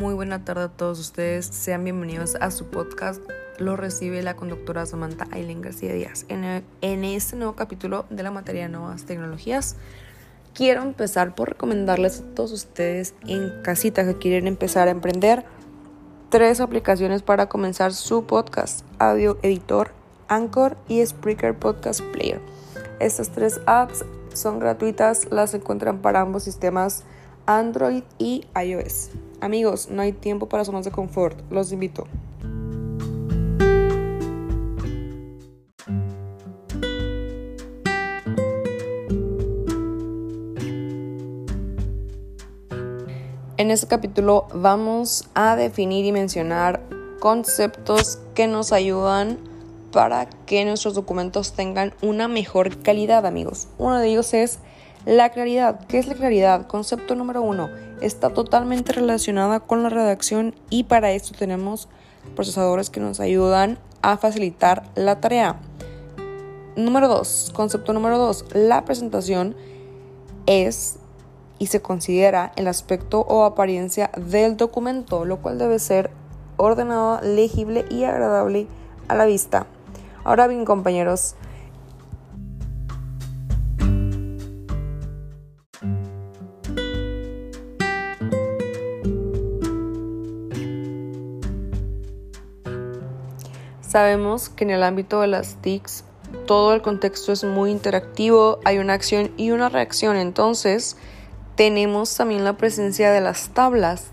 buena 0.00 0.44
tarde 0.44 0.64
a 0.64 0.68
todos 0.68 1.00
ustedes. 1.00 1.46
Sean 1.46 1.82
bienvenidos 1.82 2.36
a 2.36 2.50
su 2.50 2.66
podcast. 2.66 3.22
Lo 3.58 3.76
recibe 3.76 4.22
la 4.22 4.36
conductora 4.36 4.84
Samantha 4.84 5.26
Aileen 5.30 5.62
García 5.62 5.92
Díaz. 5.92 6.26
En, 6.28 6.44
en 6.82 7.04
este 7.04 7.36
nuevo 7.36 7.54
capítulo 7.54 8.04
de 8.10 8.22
la 8.22 8.30
materia 8.30 8.68
Nuevas 8.68 9.04
Tecnologías, 9.04 9.76
quiero 10.54 10.82
empezar 10.82 11.34
por 11.34 11.48
recomendarles 11.48 12.20
a 12.20 12.34
todos 12.34 12.52
ustedes 12.52 13.14
en 13.26 13.50
casita 13.62 14.04
que 14.04 14.18
quieren 14.18 14.46
empezar 14.46 14.88
a 14.88 14.90
emprender 14.90 15.44
tres 16.28 16.60
aplicaciones 16.60 17.22
para 17.22 17.48
comenzar 17.48 17.94
su 17.94 18.26
podcast: 18.26 18.84
Audio 18.98 19.38
Editor, 19.42 19.92
Anchor 20.28 20.76
y 20.88 21.04
Spreaker 21.04 21.58
Podcast 21.58 22.02
Player. 22.12 22.40
Estas 23.00 23.30
tres 23.30 23.60
apps 23.66 24.04
son 24.34 24.58
gratuitas, 24.58 25.28
las 25.30 25.54
encuentran 25.54 25.98
para 26.02 26.20
ambos 26.20 26.42
sistemas 26.42 27.04
Android 27.46 28.02
y 28.18 28.46
iOS. 28.54 29.10
Amigos, 29.40 29.88
no 29.90 30.02
hay 30.02 30.12
tiempo 30.12 30.48
para 30.48 30.64
zonas 30.64 30.84
de 30.84 30.90
confort, 30.90 31.38
los 31.50 31.72
invito. 31.72 32.06
En 43.58 43.70
este 43.70 43.86
capítulo 43.86 44.46
vamos 44.54 45.28
a 45.34 45.56
definir 45.56 46.04
y 46.04 46.12
mencionar 46.12 46.82
conceptos 47.20 48.18
que 48.34 48.46
nos 48.46 48.70
ayudan 48.70 49.38
para 49.92 50.26
que 50.26 50.64
nuestros 50.64 50.94
documentos 50.94 51.54
tengan 51.54 51.94
una 52.02 52.28
mejor 52.28 52.82
calidad, 52.82 53.24
amigos. 53.24 53.68
Uno 53.78 53.98
de 53.98 54.08
ellos 54.08 54.34
es 54.34 54.58
la 55.06 55.30
claridad. 55.30 55.86
¿Qué 55.86 55.98
es 55.98 56.08
la 56.08 56.14
claridad? 56.14 56.66
Concepto 56.66 57.14
número 57.14 57.40
uno. 57.40 57.70
Está 58.02 58.30
totalmente 58.30 58.92
relacionada 58.92 59.60
con 59.60 59.82
la 59.82 59.88
redacción 59.88 60.54
y 60.68 60.84
para 60.84 61.12
esto 61.12 61.34
tenemos 61.38 61.88
procesadores 62.34 62.90
que 62.90 63.00
nos 63.00 63.20
ayudan 63.20 63.78
a 64.02 64.18
facilitar 64.18 64.82
la 64.96 65.20
tarea. 65.20 65.60
Número 66.74 67.08
dos. 67.08 67.52
Concepto 67.54 67.92
número 67.92 68.18
dos. 68.18 68.44
La 68.52 68.84
presentación 68.84 69.56
es 70.46 70.98
y 71.58 71.68
se 71.68 71.80
considera 71.80 72.52
el 72.56 72.66
aspecto 72.66 73.20
o 73.20 73.44
apariencia 73.44 74.10
del 74.16 74.56
documento, 74.56 75.24
lo 75.24 75.40
cual 75.40 75.56
debe 75.58 75.78
ser 75.78 76.10
ordenado, 76.56 77.20
legible 77.22 77.86
y 77.90 78.04
agradable 78.04 78.66
a 79.08 79.14
la 79.14 79.24
vista. 79.24 79.66
Ahora 80.24 80.48
bien, 80.48 80.64
compañeros, 80.64 81.36
Sabemos 93.96 94.50
que 94.50 94.64
en 94.64 94.70
el 94.70 94.82
ámbito 94.82 95.22
de 95.22 95.26
las 95.26 95.54
TICs 95.62 96.04
todo 96.46 96.74
el 96.74 96.82
contexto 96.82 97.32
es 97.32 97.44
muy 97.44 97.70
interactivo, 97.70 98.58
hay 98.66 98.76
una 98.76 98.92
acción 98.92 99.30
y 99.38 99.52
una 99.52 99.70
reacción, 99.70 100.16
entonces 100.16 100.98
tenemos 101.54 102.14
también 102.14 102.44
la 102.44 102.58
presencia 102.58 103.10
de 103.10 103.22
las 103.22 103.48
tablas. 103.54 104.08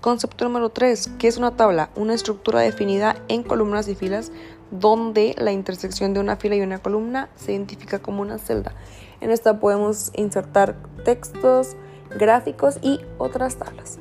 Concepto 0.00 0.44
número 0.44 0.68
3, 0.68 1.14
¿qué 1.18 1.26
es 1.26 1.36
una 1.36 1.56
tabla? 1.56 1.90
Una 1.96 2.14
estructura 2.14 2.60
definida 2.60 3.16
en 3.26 3.42
columnas 3.42 3.88
y 3.88 3.96
filas 3.96 4.30
donde 4.70 5.34
la 5.36 5.50
intersección 5.50 6.14
de 6.14 6.20
una 6.20 6.36
fila 6.36 6.54
y 6.54 6.60
una 6.60 6.78
columna 6.78 7.28
se 7.34 7.50
identifica 7.50 7.98
como 7.98 8.22
una 8.22 8.38
celda. 8.38 8.72
En 9.20 9.32
esta 9.32 9.58
podemos 9.58 10.12
insertar 10.14 10.76
textos, 11.04 11.74
gráficos 12.16 12.78
y 12.82 13.00
otras 13.18 13.56
tablas. 13.56 13.98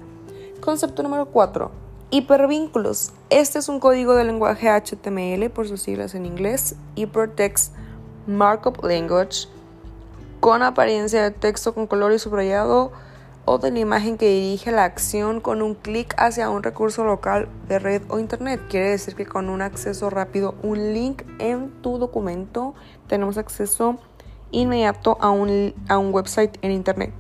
Concepto 0.62 1.02
número 1.02 1.26
4, 1.26 1.87
Hipervínculos. 2.10 3.12
Este 3.30 3.60
es 3.60 3.68
un 3.68 3.82
código 3.82 4.16
de 4.16 4.24
lenguaje 4.24 4.70
HTML 4.70 5.50
por 5.50 5.68
sus 5.68 5.82
siglas 5.82 6.16
en 6.16 6.26
inglés, 6.26 6.78
Hypertext 6.96 7.74
Markup 8.26 8.82
Language, 8.82 9.50
con 10.40 10.64
apariencia 10.64 11.22
de 11.22 11.32
texto 11.32 11.74
con 11.74 11.86
color 11.86 12.14
y 12.14 12.20
subrayado 12.20 12.94
o 13.44 13.58
de 13.58 13.72
la 13.72 13.80
imagen 13.80 14.18
que 14.18 14.30
dirige 14.30 14.72
la 14.72 14.86
acción 14.86 15.42
con 15.42 15.62
un 15.62 15.76
clic 15.76 16.16
hacia 16.18 16.50
un 16.50 16.64
recurso 16.64 17.04
local 17.04 17.50
de 17.68 17.78
red 17.78 18.02
o 18.08 18.20
internet. 18.20 18.62
Quiere 18.70 18.92
decir 18.92 19.14
que 19.14 19.26
con 19.26 19.50
un 19.50 19.62
acceso 19.62 20.10
rápido, 20.10 20.56
un 20.64 20.94
link 20.94 21.24
en 21.40 21.72
tu 21.82 21.98
documento, 21.98 22.74
tenemos 23.08 23.38
acceso 23.38 23.98
inmediato 24.52 25.18
a 25.20 25.30
un, 25.30 25.74
a 25.90 25.98
un 25.98 26.14
website 26.14 26.58
en 26.62 26.72
internet. 26.72 27.12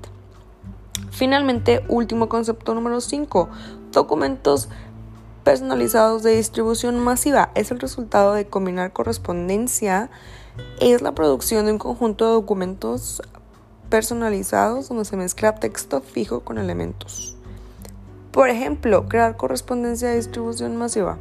Finalmente, 1.11 1.83
último 1.87 2.29
concepto 2.29 2.75
número 2.75 3.01
5, 3.01 3.49
documentos 3.91 4.69
personalizados 5.43 6.23
de 6.23 6.35
distribución 6.35 6.99
masiva. 6.99 7.51
Es 7.55 7.71
el 7.71 7.79
resultado 7.79 8.33
de 8.33 8.47
combinar 8.47 8.91
correspondencia, 8.91 10.09
es 10.79 11.01
la 11.01 11.13
producción 11.13 11.65
de 11.65 11.71
un 11.73 11.77
conjunto 11.77 12.25
de 12.25 12.31
documentos 12.33 13.21
personalizados 13.89 14.89
donde 14.89 15.05
se 15.05 15.15
mezcla 15.15 15.55
texto 15.55 16.01
fijo 16.01 16.41
con 16.41 16.57
elementos. 16.57 17.37
Por 18.31 18.49
ejemplo, 18.49 19.07
crear 19.07 19.37
correspondencia 19.37 20.09
de 20.09 20.17
distribución 20.17 20.75
masiva. 20.75 21.17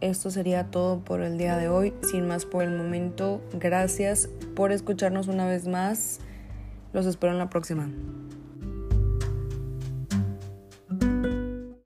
Esto 0.00 0.30
sería 0.30 0.70
todo 0.70 1.00
por 1.00 1.22
el 1.22 1.38
día 1.38 1.56
de 1.56 1.68
hoy. 1.68 1.94
Sin 2.02 2.26
más 2.26 2.44
por 2.44 2.64
el 2.64 2.76
momento, 2.76 3.40
gracias 3.52 4.28
por 4.56 4.72
escucharnos 4.72 5.28
una 5.28 5.46
vez 5.46 5.66
más. 5.66 6.18
Los 6.92 7.06
espero 7.06 7.32
en 7.32 7.38
la 7.38 7.48
próxima. 7.48 7.88